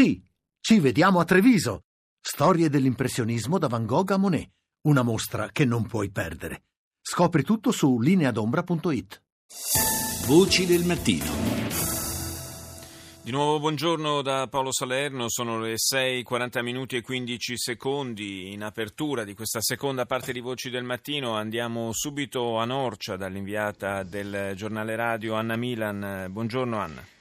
Sì, 0.00 0.18
ci 0.62 0.80
vediamo 0.80 1.20
a 1.20 1.26
Treviso. 1.26 1.82
Storie 2.18 2.70
dell'impressionismo 2.70 3.58
da 3.58 3.68
Van 3.68 3.84
Gogh 3.84 4.12
a 4.12 4.16
Monet. 4.16 4.48
Una 4.86 5.02
mostra 5.02 5.50
che 5.52 5.66
non 5.66 5.86
puoi 5.86 6.10
perdere. 6.10 6.62
Scopri 7.02 7.42
tutto 7.42 7.70
su 7.70 8.00
lineadombra.it. 8.00 9.22
Voci 10.26 10.64
del 10.64 10.86
mattino. 10.86 11.30
Di 13.22 13.30
nuovo 13.30 13.60
buongiorno 13.60 14.22
da 14.22 14.46
Paolo 14.48 14.72
Salerno, 14.72 15.26
sono 15.28 15.60
le 15.60 15.74
6:40 15.76 16.62
minuti 16.62 16.96
e 16.96 17.02
15 17.02 17.58
secondi 17.58 18.54
in 18.54 18.62
apertura 18.62 19.24
di 19.24 19.34
questa 19.34 19.60
seconda 19.60 20.06
parte 20.06 20.32
di 20.32 20.40
Voci 20.40 20.70
del 20.70 20.84
Mattino. 20.84 21.34
Andiamo 21.36 21.92
subito 21.92 22.56
a 22.56 22.64
Norcia 22.64 23.16
dall'inviata 23.16 24.02
del 24.02 24.54
giornale 24.56 24.96
radio 24.96 25.34
Anna 25.34 25.56
Milan. 25.56 26.28
Buongiorno 26.30 26.78
Anna. 26.78 27.18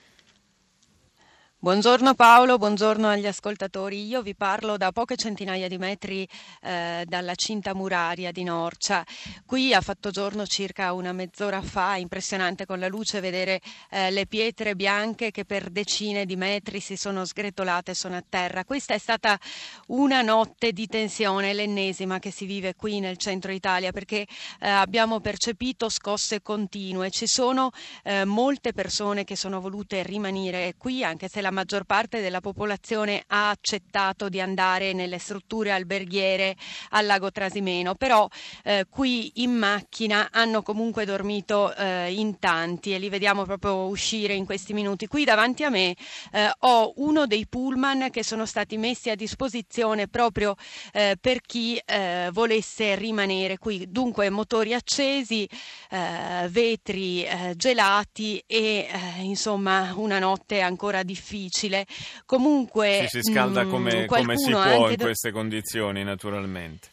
Buongiorno 1.61 2.13
Paolo, 2.13 2.57
buongiorno 2.57 3.09
agli 3.09 3.27
ascoltatori. 3.27 4.07
Io 4.07 4.21
vi 4.21 4.33
parlo 4.33 4.77
da 4.77 4.93
poche 4.93 5.17
centinaia 5.17 5.67
di 5.67 5.77
metri 5.77 6.25
eh, 6.61 7.03
dalla 7.05 7.35
cinta 7.35 7.75
muraria 7.75 8.31
di 8.31 8.43
Norcia. 8.45 9.05
Qui 9.45 9.73
ha 9.73 9.81
fatto 9.81 10.09
giorno 10.09 10.47
circa 10.47 10.93
una 10.93 11.11
mezz'ora 11.11 11.61
fa, 11.61 11.97
impressionante 11.97 12.65
con 12.65 12.79
la 12.79 12.87
luce 12.87 13.19
vedere 13.19 13.59
eh, 13.89 14.09
le 14.09 14.25
pietre 14.25 14.73
bianche 14.73 15.31
che 15.31 15.43
per 15.43 15.69
decine 15.69 16.25
di 16.25 16.37
metri 16.37 16.79
si 16.79 16.95
sono 16.95 17.25
sgretolate 17.25 17.91
e 17.91 17.93
sono 17.93 18.15
a 18.15 18.23
terra. 18.27 18.63
Questa 18.63 18.93
è 18.93 18.97
stata 18.97 19.37
una 19.87 20.21
notte 20.21 20.71
di 20.71 20.87
tensione, 20.87 21.51
l'ennesima 21.51 22.19
che 22.19 22.31
si 22.31 22.45
vive 22.45 22.73
qui 22.75 23.01
nel 23.01 23.17
centro 23.17 23.51
Italia 23.51 23.91
perché 23.91 24.25
eh, 24.61 24.69
abbiamo 24.69 25.19
percepito 25.19 25.89
scosse 25.89 26.41
continue. 26.41 27.11
Ci 27.11 27.27
sono 27.27 27.71
eh, 28.03 28.23
molte 28.23 28.71
persone 28.71 29.25
che 29.25 29.35
sono 29.35 29.59
volute 29.59 30.03
rimanere 30.03 30.75
qui 30.77 31.03
anche 31.03 31.27
se 31.27 31.41
la 31.41 31.47
la 31.49 31.55
maggior 31.55 31.83
parte 31.83 32.21
della 32.21 32.41
popolazione 32.41 33.23
ha 33.25 33.49
accettato 33.49 34.29
di 34.29 34.39
andare 34.39 34.93
nelle 34.93 35.17
strutture 35.17 35.71
alberghiere 35.71 36.55
al 36.89 37.07
lago 37.07 37.31
Trasimeno, 37.31 37.95
però 37.95 38.27
eh, 38.63 38.85
qui 38.87 39.31
in 39.41 39.53
macchina 39.53 40.29
hanno 40.31 40.61
comunque 40.61 41.05
dormito 41.05 41.73
eh, 41.75 42.13
in 42.13 42.37
tanti 42.37 42.93
e 42.93 42.99
li 42.99 43.09
vediamo 43.09 43.45
proprio 43.45 43.87
uscire 43.87 44.35
in 44.35 44.45
questi 44.45 44.73
minuti. 44.73 45.07
Qui 45.07 45.23
davanti 45.23 45.63
a 45.63 45.69
me 45.69 45.95
eh, 46.31 46.51
ho 46.59 46.93
uno 46.97 47.25
dei 47.25 47.47
pullman 47.47 48.09
che 48.11 48.23
sono 48.23 48.45
stati 48.45 48.77
messi 48.77 49.09
a 49.09 49.15
disposizione 49.15 50.07
proprio 50.07 50.55
eh, 50.93 51.17
per 51.19 51.41
chi 51.41 51.81
eh, 51.83 52.29
volesse 52.31 52.93
rimanere 52.93 53.57
qui. 53.57 53.89
Dunque 53.89 54.29
motori 54.29 54.75
accesi, 54.75 55.49
eh, 55.89 56.47
vetri 56.49 57.25
gelati 57.55 58.43
e 58.45 58.87
insomma 59.21 59.93
una 59.95 60.19
notte 60.19 60.61
ancora 60.61 61.01
difficile 61.01 61.37
difficile. 61.39 61.85
Comunque 62.25 63.07
si, 63.09 63.21
si 63.21 63.31
scalda 63.31 63.63
mm, 63.63 63.69
come, 63.69 64.05
come 64.05 64.37
si 64.37 64.51
può 64.51 64.89
in 64.89 64.97
queste 64.97 65.31
condizioni, 65.31 66.03
naturalmente. 66.03 66.89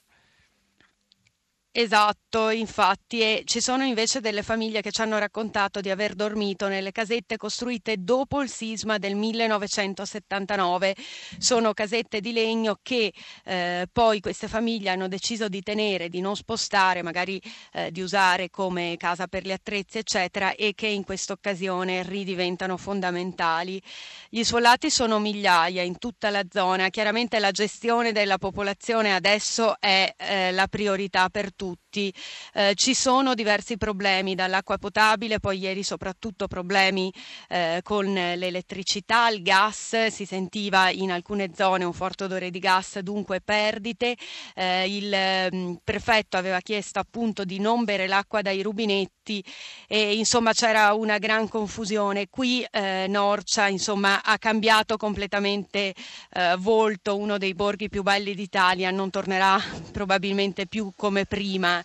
Esatto, 1.79 2.49
infatti, 2.49 3.21
e 3.21 3.43
ci 3.45 3.61
sono 3.61 3.85
invece 3.85 4.21
delle 4.21 4.43
famiglie 4.43 4.81
che 4.81 4.91
ci 4.91 5.03
hanno 5.03 5.19
raccontato 5.19 5.83
di 5.83 5.91
aver 5.91 6.15
dormito 6.15 6.69
nelle 6.69 6.91
casette 6.91 7.37
costruite 7.37 7.97
dopo 7.99 8.41
il 8.41 8.49
sisma 8.49 8.97
del 8.97 9.15
1979. 9.15 10.97
Sono 11.37 11.75
casette 11.75 12.23
di 12.23 12.33
legno 12.33 12.79
che 12.81 13.13
eh, 13.45 13.87
poi 13.93 14.21
queste 14.21 14.49
famiglie 14.49 14.89
hanno 14.89 15.07
deciso 15.07 15.49
di 15.49 15.61
tenere, 15.61 16.09
di 16.09 16.23
non 16.23 16.35
spostare, 16.35 17.03
magari 17.03 17.39
eh, 17.75 17.93
di 17.93 18.01
usare 18.01 18.49
come 18.49 18.95
casa 18.97 19.27
per 19.27 19.45
gli 19.45 19.53
attrezzi, 19.53 19.99
eccetera, 19.99 20.55
e 20.55 20.73
che 20.75 20.87
in 20.87 21.05
questa 21.05 21.35
occasione 21.35 22.03
ridiventano 22.05 22.79
fondamentali. 22.79 23.83
Gli 24.31 24.43
sfollati 24.43 24.89
sono 24.89 25.19
migliaia 25.19 25.83
in 25.83 25.99
tutta 25.99 26.31
la 26.31 26.45
zona. 26.51 26.89
Chiaramente 26.89 27.39
la 27.39 27.51
gestione 27.51 28.13
della 28.13 28.39
popolazione 28.39 29.15
adesso 29.15 29.79
è 29.79 30.15
eh, 30.17 30.53
la 30.53 30.69
priorità 30.69 31.29
per 31.29 31.53
tutti 31.55 31.65
tu 31.75 31.86
tutti. 31.97 32.13
Eh, 32.53 32.75
ci 32.75 32.95
sono 32.95 33.35
diversi 33.35 33.79
problemi 33.79 34.35
dall'acqua 34.35 34.77
potabile, 34.77 35.41
poi 35.41 35.59
ieri 35.59 35.83
soprattutto 35.83 36.47
problemi 36.47 37.13
eh, 37.49 37.81
con 37.83 38.13
l'elettricità, 38.13 39.29
il 39.31 39.43
gas, 39.43 40.07
si 40.07 40.27
sentiva 40.27 40.91
in 40.91 41.11
alcune 41.11 41.51
zone 41.55 41.85
un 41.85 41.93
forte 41.93 42.25
odore 42.25 42.51
di 42.51 42.59
gas, 42.59 42.99
dunque 42.99 43.41
perdite. 43.41 44.17
Eh, 44.55 44.95
il 44.95 45.49
mh, 45.51 45.57
mm, 45.57 45.75
prefetto 45.83 46.37
aveva 46.37 46.61
chiesto 46.61 46.99
appunto 46.99 47.45
di 47.45 47.59
non 47.59 47.85
bere 47.85 48.07
l'acqua 48.07 48.43
dai 48.43 48.63
rubinetti 48.63 49.43
e 49.89 50.17
insomma 50.17 50.53
c'era 50.53 50.93
una 50.93 51.19
gran 51.19 51.49
confusione. 51.49 52.29
Qui 52.29 52.65
eh, 52.71 53.07
Norcia 53.09 53.69
insomma 53.69 54.23
ha 54.23 54.39
cambiato 54.39 54.97
completamente 54.97 55.95
eh, 56.33 56.57
volto, 56.59 57.17
uno 57.17 57.39
dei 57.39 57.55
borghi 57.55 57.89
più 57.89 58.03
belli 58.03 58.35
d'Italia, 58.35 58.91
non 58.91 59.11
tornerà 59.11 59.59
probabilmente 59.93 60.67
più 60.67 60.93
come 60.97 61.25
prima 61.25 61.47
prima. 61.47 61.85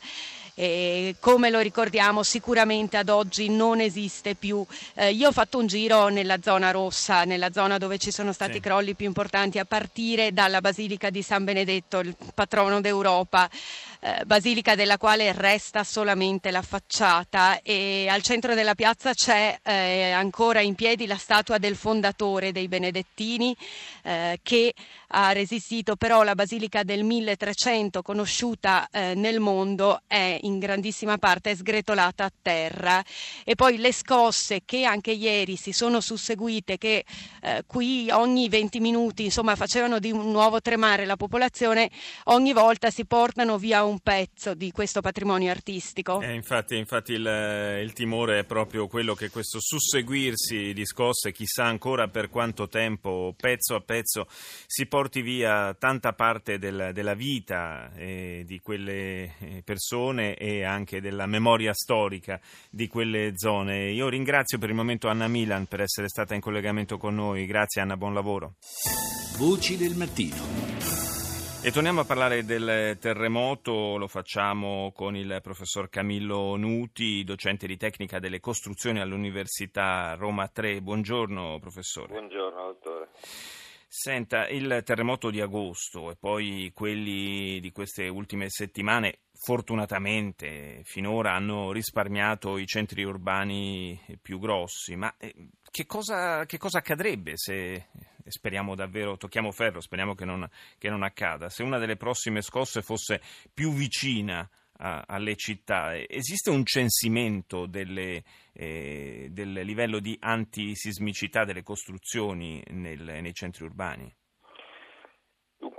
E 0.54 1.16
come 1.20 1.50
lo 1.50 1.60
ricordiamo 1.60 2.24
sicuramente 2.24 2.98
ad 2.98 3.10
oggi 3.10 3.50
non 3.50 3.80
esiste 3.80 4.36
più. 4.36 4.64
Eh, 4.96 5.12
io 5.12 5.30
ho 5.30 5.32
fatto 5.32 5.58
un 5.58 5.68
giro 5.68 6.10
nella 6.10 6.42
zona 6.42 6.72
rossa, 6.72 7.24
nella 7.24 7.52
zona 7.52 7.78
dove 7.78 7.98
ci 7.98 8.12
sono 8.12 8.34
stati 8.34 8.52
i 8.52 8.54
sì. 8.56 8.60
crolli 8.60 8.94
più 8.94 9.06
importanti, 9.06 9.60
a 9.60 9.66
partire 9.66 10.34
dalla 10.34 10.60
Basilica 10.60 11.10
di 11.10 11.22
San 11.22 11.46
Benedetto, 11.46 12.00
il 12.00 12.16
patrono 12.34 12.82
d'Europa 12.82 13.50
eh, 14.04 14.24
basilica 14.26 14.74
della 14.74 14.98
quale 14.98 15.32
resta 15.32 15.84
solamente 15.84 16.50
la 16.50 16.64
facciata 16.64 17.62
e 17.62 18.08
al 18.10 18.24
centro 18.24 18.56
della 18.56 18.74
piazza 18.74 19.14
c'è 19.14 19.60
eh, 19.62 20.12
ancora 20.12 20.60
in 20.62 20.76
piedi 20.76 21.06
la 21.06 21.18
statua 21.18 21.60
del 21.60 21.76
fondatore 21.76 22.52
dei 22.52 22.68
Benedettini 22.68 23.56
eh, 24.04 24.40
che 24.42 24.74
ha 25.14 25.32
resistito, 25.34 25.96
però 25.96 26.24
la 26.24 26.36
basilica 26.36 26.84
del 26.84 27.04
1300 27.04 28.02
conosciuta 28.02 28.88
eh, 28.92 29.14
nel 29.14 29.40
mondo 29.40 30.02
è 30.08 30.40
in 30.42 30.58
grandissima 30.58 31.18
parte 31.18 31.56
sgretolata 31.56 32.26
a 32.26 32.32
terra. 32.42 33.04
E 33.44 33.56
poi 33.56 33.78
le 33.78 33.94
scosse 33.94 34.62
che 34.66 34.84
anche 34.84 35.12
ieri 35.12 35.58
si 35.58 35.74
sono 35.74 36.00
susseguite 36.00 36.78
che 36.78 37.04
eh, 37.42 37.64
qui 37.68 38.10
ogni 38.12 38.50
20 38.50 38.80
minuti 38.80 39.26
insomma 39.26 39.56
facevano 39.56 40.00
di 40.00 40.12
nuovo 40.12 40.62
tremare 40.62 41.06
la 41.06 41.18
popolazione 41.18 41.90
ogni 42.26 42.54
volta 42.54 42.90
si 42.90 43.06
portano 43.06 43.58
via 43.58 43.84
un 43.84 43.91
un 43.92 44.00
pezzo 44.00 44.54
di 44.54 44.72
questo 44.72 45.02
patrimonio 45.02 45.52
artistico. 45.52 46.22
Eh, 46.22 46.34
infatti, 46.34 46.78
infatti 46.78 47.14
il, 47.14 47.80
il, 47.84 47.94
timore 47.94 48.40
è 48.40 48.44
proprio 48.46 48.88
quello 48.88 49.14
che 49.14 49.30
questo 49.30 49.60
susseguirsi 49.60 50.74
di 50.74 50.86
scosse, 50.86 51.32
chissà 51.32 51.66
ancora 51.66 52.08
per 52.08 52.30
quanto 52.30 52.68
tempo, 52.68 53.36
pezzo 53.38 53.76
a 53.76 53.82
pezzo, 53.82 54.28
si 54.66 54.86
porti 54.88 55.22
via 55.22 55.74
tanta 55.74 56.14
parte 56.14 56.58
del, 56.58 56.92
della 56.94 57.14
vita 57.14 57.92
eh, 57.96 58.44
di 58.46 58.60
quelle 58.60 59.36
eh, 59.40 59.62
persone 59.64 60.36
e 60.36 60.64
anche 60.64 61.02
della 61.02 61.26
memoria 61.26 61.74
storica 61.74 62.40
di 62.70 62.88
quelle 62.88 63.34
zone. 63.36 63.92
Io 63.92 64.08
ringrazio 64.08 64.58
per 64.58 64.70
il 64.70 64.76
momento 64.76 65.10
Anna 65.10 65.28
Milan 65.28 65.66
per 65.66 65.82
essere 65.82 66.08
stata 66.08 66.34
in 66.34 66.42
collegamento 66.42 66.98
con 66.98 67.16
noi. 67.16 67.46
Grazie 67.46 67.82
Anna, 67.82 67.98
buon 67.98 68.14
lavoro. 68.14 68.56
Voci 69.38 69.76
del 69.76 69.96
mattino. 69.96 70.71
E 71.64 71.70
torniamo 71.72 72.00
a 72.00 72.06
parlare 72.06 72.44
del 72.44 72.98
terremoto, 72.98 73.96
lo 73.98 74.08
facciamo 74.08 74.92
con 74.96 75.16
il 75.16 75.38
professor 75.44 75.90
Camillo 75.90 76.56
Nuti, 76.56 77.24
docente 77.24 77.68
di 77.68 77.78
tecnica 77.78 78.18
delle 78.18 78.40
costruzioni 78.40 79.00
all'Università 79.00 80.16
Roma 80.16 80.48
3. 80.48 80.82
Buongiorno 80.82 81.60
professore. 81.60 82.14
Buongiorno 82.14 82.66
dottore. 82.66 83.10
Senta, 83.88 84.48
il 84.48 84.82
terremoto 84.84 85.30
di 85.30 85.40
agosto 85.40 86.10
e 86.10 86.16
poi 86.16 86.72
quelli 86.74 87.60
di 87.60 87.72
queste 87.72 88.08
ultime 88.08 88.50
settimane 88.50 89.20
fortunatamente 89.34 90.82
finora 90.84 91.36
hanno 91.36 91.72
risparmiato 91.72 92.58
i 92.58 92.66
centri 92.66 93.04
urbani 93.04 94.00
più 94.20 94.40
grossi, 94.40 94.96
ma 94.96 95.14
eh, 95.20 95.50
che 95.70 95.86
cosa, 95.86 96.44
che 96.46 96.58
cosa 96.58 96.80
accadrebbe 96.80 97.34
se 97.36 97.86
speriamo 98.28 98.76
davvero, 98.76 99.18
tocchiamo 99.18 99.52
ferro, 99.52 99.82
speriamo 99.82 100.16
che 100.16 100.26
non, 100.26 100.48
che 100.78 100.90
non 100.90 101.04
accada, 101.04 101.50
se 101.50 101.64
una 101.64 101.78
delle 101.78 101.98
prossime 101.98 102.42
scosse 102.42 102.82
fosse 102.82 103.22
più 103.54 103.72
vicina 103.74 104.50
alle 104.84 105.36
città, 105.36 105.96
esiste 105.96 106.50
un 106.50 106.66
censimento 106.66 107.68
delle, 107.68 108.24
eh, 108.52 109.28
del 109.30 109.52
livello 109.52 110.00
di 110.00 110.18
antisismicità 110.20 111.46
delle 111.46 111.62
costruzioni 111.62 112.64
nel, 112.70 113.04
nei 113.04 113.34
centri 113.34 113.64
urbani? 113.64 114.12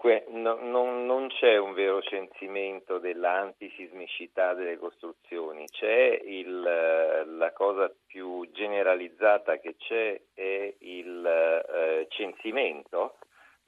Dunque 0.03 0.25
no, 0.31 0.59
non, 0.61 1.07
non, 1.07 1.29
c'è 1.29 1.57
un 1.59 1.75
vero 1.75 2.03
censimento 2.03 2.99
dell'antisismicità 2.99 4.53
delle 4.53 4.77
costruzioni, 4.77 5.65
c'è 5.69 6.21
il, 6.25 6.61
la 6.61 7.53
cosa 7.53 7.89
più 8.05 8.51
generalizzata 8.51 9.59
che 9.59 9.77
c'è 9.77 10.21
è 10.35 10.75
il 10.81 11.25
eh, 11.25 12.07
censimento 12.11 13.19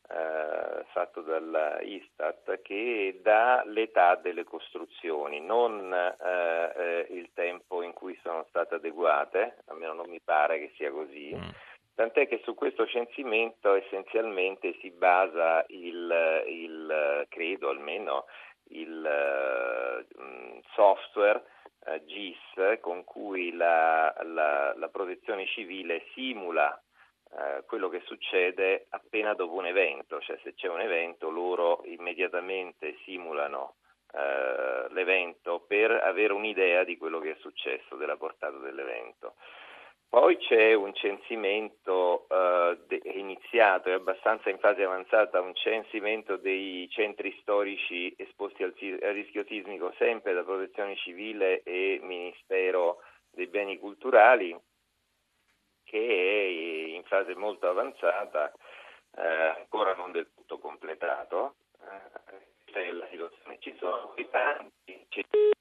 eh, 0.08 0.84
fatto 0.86 1.20
dall'Istat 1.20 2.62
che 2.62 3.20
dà 3.22 3.62
l'età 3.66 4.16
delle 4.16 4.42
costruzioni, 4.42 5.40
non 5.40 5.94
eh, 5.94 6.72
eh 6.76 7.06
il 7.14 7.30
tempo 7.32 7.82
in 7.82 7.92
cui 7.92 8.18
sono 8.24 8.44
state 8.48 8.74
adeguate, 8.74 9.58
almeno 9.66 9.92
non 9.92 10.10
mi 10.10 10.20
pare 10.20 10.58
che 10.58 10.72
sia 10.74 10.90
così. 10.90 11.32
Mm 11.32 11.50
tant'è 11.94 12.26
che 12.26 12.40
su 12.44 12.54
questo 12.54 12.86
censimento 12.86 13.74
essenzialmente 13.74 14.76
si 14.80 14.90
basa 14.90 15.64
il, 15.68 16.44
il 16.48 17.26
credo 17.28 17.68
almeno, 17.68 18.26
il 18.70 20.04
uh, 20.16 20.60
software 20.74 21.42
uh, 21.86 22.04
GIS 22.04 22.80
con 22.80 23.04
cui 23.04 23.52
la, 23.52 24.14
la, 24.22 24.74
la 24.76 24.88
protezione 24.88 25.46
civile 25.46 26.06
simula 26.14 26.80
uh, 27.30 27.64
quello 27.66 27.88
che 27.88 28.00
succede 28.04 28.86
appena 28.90 29.34
dopo 29.34 29.54
un 29.54 29.66
evento, 29.66 30.20
cioè 30.20 30.38
se 30.42 30.54
c'è 30.54 30.68
un 30.68 30.80
evento 30.80 31.30
loro 31.30 31.82
immediatamente 31.84 32.96
simulano 33.04 33.76
l'evento 34.90 35.64
per 35.66 35.90
avere 35.90 36.32
un'idea 36.34 36.84
di 36.84 36.96
quello 36.96 37.18
che 37.18 37.32
è 37.32 37.36
successo, 37.40 37.96
della 37.96 38.16
portata 38.16 38.58
dell'evento. 38.58 39.34
Poi 40.14 40.36
c'è 40.36 40.74
un 40.74 40.94
censimento 40.94 42.28
eh, 42.28 43.00
iniziato, 43.14 43.88
è 43.88 43.94
abbastanza 43.94 44.48
in 44.48 44.60
fase 44.60 44.84
avanzata, 44.84 45.40
un 45.40 45.56
censimento 45.56 46.36
dei 46.36 46.88
centri 46.88 47.36
storici 47.40 48.14
esposti 48.16 48.62
al, 48.62 48.72
al 49.02 49.12
rischio 49.12 49.44
sismico 49.44 49.92
sempre 49.98 50.32
da 50.32 50.44
Protezione 50.44 50.94
Civile 50.94 51.64
e 51.64 51.98
Ministero 52.00 52.98
dei 53.32 53.48
Beni 53.48 53.76
Culturali, 53.76 54.56
che 55.82 55.98
è 55.98 56.94
in 56.94 57.02
fase 57.06 57.34
molto 57.34 57.68
avanzata, 57.68 58.52
eh, 59.16 59.26
ancora 59.26 59.96
non 59.96 60.12
del 60.12 60.30
tutto 60.32 60.60
completato. 60.60 61.56
Eh, 62.72 62.92
la 62.92 63.08
situazione. 63.10 63.58
Ci 63.58 63.74
sono 63.80 64.14
tanti. 64.30 65.53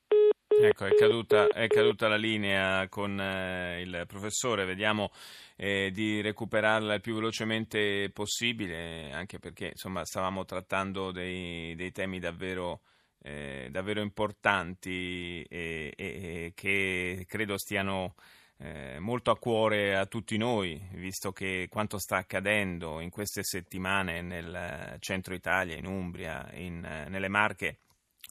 Ecco, 0.66 0.86
è 0.86 0.96
caduta, 0.96 1.48
è 1.48 1.68
caduta, 1.68 2.08
la 2.08 2.16
linea 2.16 2.88
con 2.88 3.20
eh, 3.20 3.82
il 3.82 4.06
professore, 4.08 4.64
vediamo 4.64 5.12
eh, 5.58 5.92
di 5.92 6.22
recuperarla 6.22 6.94
il 6.94 7.02
più 7.02 7.16
velocemente 7.16 8.10
possibile, 8.14 9.12
anche 9.12 9.40
perché 9.40 9.72
insomma, 9.72 10.06
stavamo 10.06 10.46
trattando 10.46 11.12
dei, 11.12 11.76
dei 11.76 11.92
temi 11.92 12.20
davvero, 12.20 12.80
eh, 13.24 13.68
davvero 13.72 14.00
importanti 14.00 15.44
e, 15.50 15.94
e, 15.98 16.06
e, 16.06 16.52
che 16.56 17.26
credo 17.28 17.58
stiano 17.58 18.16
eh, 18.60 19.00
molto 19.00 19.32
a 19.32 19.38
cuore 19.38 19.98
a 19.98 20.06
tutti 20.06 20.38
noi, 20.38 20.82
visto 20.94 21.34
che 21.34 21.68
quanto 21.70 21.98
sta 21.98 22.16
accadendo 22.16 23.02
in 23.02 23.10
queste 23.10 23.44
settimane 23.44 24.22
nel 24.22 24.96
centro 25.00 25.34
Italia, 25.34 25.76
in 25.76 25.88
Umbria, 25.88 26.50
in, 26.54 26.80
nelle 27.10 27.28
Marche 27.28 27.80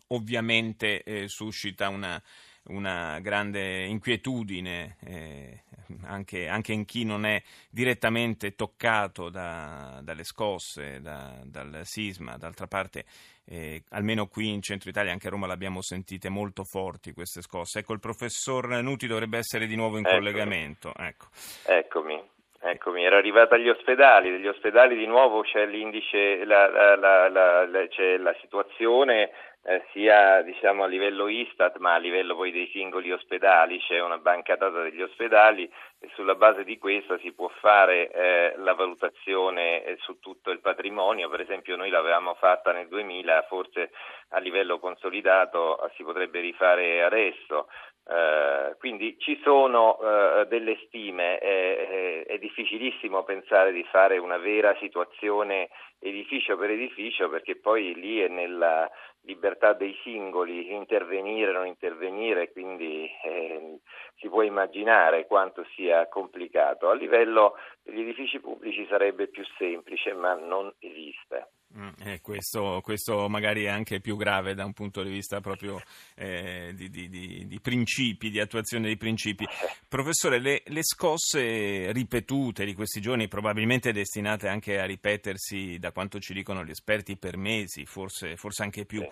ovviamente 0.08 1.02
eh, 1.02 1.28
suscita 1.28 1.88
una, 1.88 2.20
una, 2.64 3.18
grande 3.20 3.84
inquietudine 3.84 4.96
eh, 5.04 5.62
anche, 6.04 6.48
anche, 6.48 6.72
in 6.72 6.84
chi 6.84 7.04
non 7.04 7.24
è 7.24 7.42
direttamente 7.70 8.54
toccato 8.54 9.28
da, 9.28 10.00
dalle 10.02 10.24
scosse, 10.24 11.00
da, 11.00 11.40
dal 11.44 11.80
sisma. 11.84 12.36
D'altra 12.36 12.66
parte, 12.66 13.04
eh, 13.44 13.82
almeno 13.90 14.26
qui 14.26 14.48
in 14.48 14.62
centro 14.62 14.90
Italia, 14.90 15.12
anche 15.12 15.26
a 15.26 15.30
Roma 15.30 15.46
l'abbiamo 15.46 15.82
sentite 15.82 16.28
molto 16.28 16.64
forti 16.64 17.12
queste 17.12 17.42
scosse. 17.42 17.80
Ecco, 17.80 17.92
il 17.92 18.00
professor 18.00 18.82
Nuti 18.82 19.06
dovrebbe 19.06 19.38
essere 19.38 19.66
di 19.66 19.76
nuovo 19.76 19.98
in 19.98 20.06
Eccomi. 20.06 20.18
collegamento. 20.20 20.92
Ecco. 20.94 21.26
Eccomi. 21.64 22.31
Eccomi, 22.64 23.04
era 23.04 23.16
arrivata 23.16 23.56
agli 23.56 23.68
ospedali, 23.68 24.30
degli 24.30 24.46
ospedali 24.46 24.94
di 24.96 25.06
nuovo 25.06 25.40
c'è 25.40 25.66
l'indice, 25.66 26.44
la, 26.44 26.68
la, 26.94 27.28
la, 27.28 27.86
c'è 27.88 28.18
la 28.18 28.32
situazione 28.40 29.32
eh, 29.64 29.82
sia 29.90 30.42
diciamo, 30.42 30.84
a 30.84 30.86
livello 30.86 31.26
Istat 31.26 31.78
ma 31.78 31.94
a 31.94 31.98
livello 31.98 32.36
poi 32.36 32.52
dei 32.52 32.68
singoli 32.72 33.10
ospedali, 33.10 33.80
c'è 33.80 34.00
una 34.00 34.18
banca 34.18 34.54
data 34.54 34.80
degli 34.80 35.02
ospedali 35.02 35.68
e 35.98 36.08
sulla 36.14 36.36
base 36.36 36.62
di 36.62 36.78
questa 36.78 37.18
si 37.18 37.32
può 37.32 37.48
fare 37.48 38.10
eh, 38.12 38.54
la 38.58 38.74
valutazione 38.74 39.82
eh, 39.82 39.96
su 39.98 40.20
tutto 40.20 40.52
il 40.52 40.60
patrimonio, 40.60 41.28
per 41.28 41.40
esempio 41.40 41.74
noi 41.74 41.90
l'avevamo 41.90 42.34
fatta 42.34 42.70
nel 42.70 42.86
2000, 42.86 43.42
forse 43.48 43.90
a 44.30 44.38
livello 44.38 44.78
consolidato 44.78 45.90
si 45.96 46.04
potrebbe 46.04 46.38
rifare 46.38 47.02
adesso. 47.02 47.66
Uh, 48.04 48.76
quindi 48.78 49.16
ci 49.20 49.40
sono 49.44 49.96
uh, 50.00 50.44
delle 50.48 50.76
stime, 50.86 51.38
è, 51.38 52.24
è, 52.26 52.38
difficilissimo 52.38 53.22
pensare 53.22 53.70
di 53.70 53.84
fare 53.84 54.18
una 54.18 54.38
vera 54.38 54.76
situazione 54.80 55.68
edificio 56.00 56.56
per 56.56 56.70
edificio 56.70 57.28
perché 57.28 57.54
poi 57.54 57.94
lì 57.94 58.18
è 58.18 58.26
nella 58.26 58.90
libertà 59.22 59.72
dei 59.72 59.94
singoli 60.02 60.72
intervenire 60.72 61.50
o 61.50 61.54
non 61.54 61.66
intervenire, 61.66 62.50
quindi 62.52 63.08
eh, 63.24 63.78
si 64.16 64.28
può 64.28 64.42
immaginare 64.42 65.26
quanto 65.26 65.64
sia 65.74 66.08
complicato. 66.08 66.88
A 66.88 66.94
livello 66.94 67.54
degli 67.82 68.00
edifici 68.00 68.40
pubblici 68.40 68.86
sarebbe 68.88 69.28
più 69.28 69.44
semplice, 69.58 70.12
ma 70.12 70.34
non 70.34 70.72
esiste. 70.78 71.50
Mm, 71.74 71.88
eh, 72.04 72.20
questo, 72.20 72.80
questo, 72.82 73.30
magari 73.30 73.64
è 73.64 73.68
anche 73.68 74.00
più 74.00 74.16
grave 74.16 74.52
da 74.52 74.66
un 74.66 74.74
punto 74.74 75.02
di 75.02 75.08
vista 75.08 75.40
proprio 75.40 75.80
eh, 76.16 76.72
di, 76.74 76.90
di, 76.90 77.08
di, 77.08 77.46
di, 77.46 77.60
principi, 77.60 78.28
di 78.28 78.40
attuazione 78.40 78.84
dei 78.84 78.98
principi. 78.98 79.46
Professore, 79.88 80.38
le, 80.38 80.62
le, 80.66 80.82
scosse 80.82 81.90
ripetute 81.92 82.66
di 82.66 82.74
questi 82.74 83.00
giorni, 83.00 83.26
probabilmente 83.26 83.90
destinate 83.90 84.48
anche 84.48 84.78
a 84.78 84.84
ripetersi, 84.84 85.78
da 85.78 85.92
quanto 85.92 86.18
ci 86.18 86.34
dicono 86.34 86.62
gli 86.62 86.70
esperti, 86.70 87.16
per 87.16 87.38
mesi, 87.38 87.86
forse, 87.86 88.36
forse 88.36 88.62
anche 88.64 88.84
più, 88.84 89.02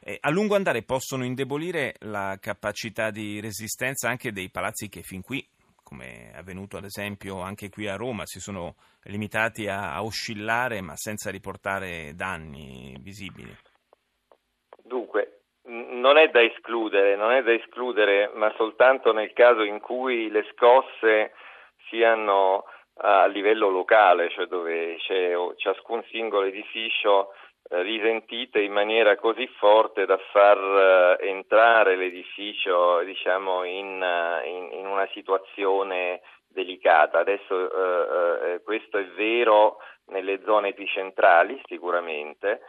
eh, 0.00 0.18
a 0.20 0.30
lungo 0.30 0.54
andare 0.54 0.82
possono 0.82 1.24
indebolire 1.24 1.94
la 2.00 2.38
capacità 2.40 3.10
di 3.10 3.40
resistenza 3.40 4.08
anche 4.08 4.32
dei 4.32 4.50
palazzi 4.50 4.88
che 4.88 5.02
fin 5.02 5.22
qui 5.22 5.46
come 5.90 6.30
è 6.32 6.38
avvenuto 6.38 6.76
ad 6.76 6.84
esempio 6.84 7.40
anche 7.40 7.68
qui 7.68 7.88
a 7.88 7.96
Roma, 7.96 8.24
si 8.24 8.38
sono 8.38 8.76
limitati 9.04 9.66
a, 9.66 9.94
a 9.94 10.04
oscillare 10.04 10.80
ma 10.80 10.94
senza 10.94 11.32
riportare 11.32 12.12
danni 12.14 12.96
visibili? 13.00 13.52
Dunque, 14.84 15.40
non 15.64 16.16
è 16.16 16.28
da 16.28 16.42
escludere, 16.42 17.16
non 17.16 17.32
è 17.32 17.42
da 17.42 17.52
escludere, 17.52 18.30
ma 18.34 18.52
soltanto 18.56 19.12
nel 19.12 19.32
caso 19.32 19.62
in 19.62 19.80
cui 19.80 20.30
le 20.30 20.46
scosse 20.52 21.32
siano 21.88 22.64
a 23.02 23.26
livello 23.26 23.68
locale, 23.68 24.30
cioè 24.30 24.46
dove 24.46 24.96
c'è 24.98 25.32
ciascun 25.56 26.04
singolo 26.10 26.46
edificio 26.46 27.32
risentite 27.70 28.60
in 28.60 28.72
maniera 28.72 29.16
così 29.16 29.46
forte 29.58 30.04
da 30.04 30.18
far 30.32 31.18
eh, 31.20 31.28
entrare 31.28 31.96
l'edificio 31.96 33.02
diciamo, 33.04 33.64
in, 33.64 34.02
eh, 34.02 34.48
in, 34.48 34.78
in, 34.80 34.86
una 34.86 35.08
situazione 35.12 36.20
delicata. 36.48 37.20
Adesso 37.20 37.54
eh, 37.54 38.54
eh, 38.54 38.62
questo 38.62 38.98
è 38.98 39.06
vero 39.16 39.76
nelle 40.06 40.40
zone 40.44 40.68
epicentrali 40.68 41.60
sicuramente, 41.66 42.60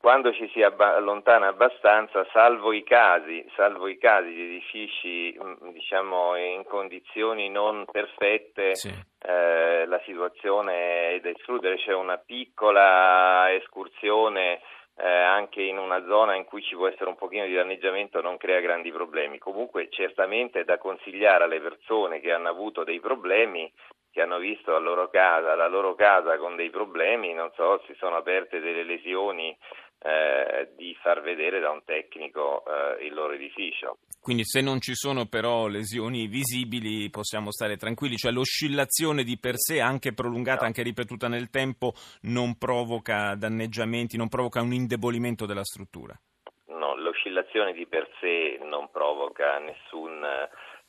quando 0.00 0.32
ci 0.32 0.48
si 0.52 0.62
allontana 0.62 1.48
abbastanza, 1.48 2.24
salvo 2.32 2.72
i 2.72 2.84
casi, 2.84 3.44
salvo 3.56 3.88
i 3.88 3.98
casi 3.98 4.32
di 4.32 4.42
edifici 4.42 5.36
mm, 5.36 5.70
diciamo, 5.70 6.36
in 6.36 6.64
condizioni 6.64 7.48
non 7.48 7.84
perfette, 7.90 8.76
sì. 8.76 8.92
eh, 9.22 9.86
la 9.86 10.00
situazione 10.04 11.10
è 11.10 11.20
da 11.20 11.30
escludere, 11.30 11.76
c'è 11.76 11.92
una 11.92 12.16
piccola 12.16 13.52
escursione 13.52 14.60
eh, 15.00 15.08
anche 15.08 15.62
in 15.62 15.78
una 15.78 16.04
zona 16.06 16.34
in 16.34 16.44
cui 16.44 16.62
ci 16.62 16.74
può 16.74 16.88
essere 16.88 17.08
un 17.08 17.16
pochino 17.16 17.46
di 17.46 17.54
danneggiamento 17.54 18.20
non 18.20 18.36
crea 18.36 18.60
grandi 18.60 18.92
problemi. 18.92 19.38
Comunque 19.38 19.88
certamente 19.90 20.60
è 20.60 20.64
da 20.64 20.78
consigliare 20.78 21.44
alle 21.44 21.60
persone 21.60 22.20
che 22.20 22.32
hanno 22.32 22.48
avuto 22.48 22.84
dei 22.84 23.00
problemi 23.00 23.72
che 24.10 24.22
hanno 24.22 24.38
visto 24.38 24.72
la 24.72 24.78
loro 24.78 25.10
casa, 25.10 25.54
la 25.54 25.68
loro 25.68 25.94
casa 25.94 26.38
con 26.38 26.56
dei 26.56 26.70
problemi, 26.70 27.34
non 27.34 27.52
so, 27.54 27.80
si 27.86 27.94
sono 27.98 28.16
aperte 28.16 28.58
delle 28.58 28.82
lesioni 28.82 29.56
eh, 30.00 30.70
di 30.76 30.96
far 31.02 31.20
vedere 31.22 31.60
da 31.60 31.70
un 31.70 31.82
tecnico 31.84 32.64
eh, 32.64 33.04
il 33.04 33.14
loro 33.14 33.32
edificio. 33.32 33.98
Quindi 34.20 34.44
se 34.44 34.60
non 34.60 34.80
ci 34.80 34.94
sono 34.94 35.26
però 35.26 35.66
lesioni 35.66 36.26
visibili 36.26 37.08
possiamo 37.10 37.50
stare 37.50 37.76
tranquilli, 37.76 38.16
cioè 38.16 38.32
l'oscillazione 38.32 39.22
di 39.22 39.38
per 39.38 39.54
sé, 39.56 39.80
anche 39.80 40.12
prolungata, 40.12 40.60
no. 40.60 40.66
anche 40.66 40.82
ripetuta 40.82 41.28
nel 41.28 41.50
tempo, 41.50 41.94
non 42.22 42.58
provoca 42.58 43.34
danneggiamenti, 43.34 44.16
non 44.16 44.28
provoca 44.28 44.60
un 44.60 44.72
indebolimento 44.72 45.46
della 45.46 45.64
struttura? 45.64 46.18
No, 46.66 46.96
l'oscillazione 46.96 47.72
di 47.72 47.86
per 47.86 48.08
sé 48.20 48.58
non 48.62 48.90
provoca 48.90 49.58
nessun 49.58 50.22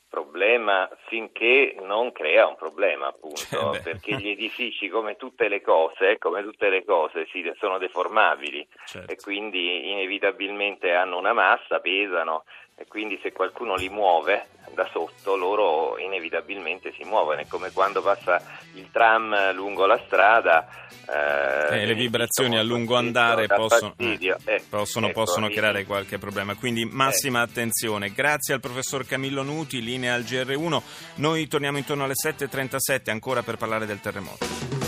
problema 0.09 0.89
finché 1.07 1.75
non 1.81 2.11
crea 2.11 2.47
un 2.47 2.55
problema, 2.55 3.07
appunto, 3.07 3.73
eh 3.73 3.79
perché 3.81 4.15
gli 4.15 4.29
edifici, 4.29 4.89
come 4.89 5.15
tutte 5.15 5.47
le 5.47 5.61
cose, 5.61 6.17
come 6.17 6.41
tutte 6.43 6.69
le 6.69 6.83
cose, 6.83 7.27
sì, 7.31 7.49
sono 7.57 7.77
deformabili 7.77 8.67
certo. 8.85 9.11
e 9.11 9.15
quindi 9.17 9.91
inevitabilmente 9.91 10.93
hanno 10.93 11.17
una 11.17 11.33
massa, 11.33 11.79
pesano 11.79 12.43
e 12.75 12.85
quindi 12.87 13.19
se 13.21 13.33
qualcuno 13.33 13.75
li 13.75 13.89
muove 13.89 14.47
da 14.73 14.87
sotto 14.91 15.35
loro 15.35 15.97
inevitabilmente 15.97 16.93
si 16.93 17.03
muovono, 17.03 17.41
è 17.41 17.47
come 17.47 17.71
quando 17.71 18.01
passa 18.01 18.41
il 18.75 18.87
tram 18.91 19.53
lungo 19.53 19.85
la 19.85 20.01
strada. 20.05 20.67
Eh, 21.11 21.85
le 21.85 21.95
vibrazioni 21.95 22.57
a 22.57 22.61
lungo 22.61 22.95
andare 22.95 23.47
possono, 23.47 23.95
eh, 23.97 24.61
possono, 24.69 25.07
ecco, 25.07 25.23
possono 25.23 25.49
creare 25.49 25.83
qualche 25.83 26.19
problema, 26.19 26.55
quindi 26.55 26.85
massima 26.85 27.39
eh. 27.39 27.43
attenzione. 27.43 28.11
Grazie 28.11 28.53
al 28.53 28.59
professor 28.59 29.05
Camillo 29.05 29.41
Nuti, 29.41 29.81
linea 29.81 30.13
al 30.13 30.21
GR1. 30.21 30.81
Noi 31.15 31.47
torniamo 31.47 31.77
intorno 31.77 32.03
alle 32.03 32.13
7.37 32.13 33.09
ancora 33.09 33.41
per 33.41 33.57
parlare 33.57 33.87
del 33.87 33.99
terremoto. 33.99 34.78